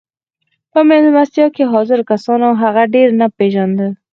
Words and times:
په 0.71 0.79
مېلمستيا 0.89 1.47
کې 1.55 1.63
حاضرو 1.71 2.07
کسانو 2.11 2.47
هغه 2.61 2.83
ډېر 2.95 3.09
نه 3.19 3.27
پېژانده. 3.37 3.87